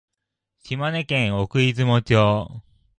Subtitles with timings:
[0.63, 2.63] 島根県奥出雲町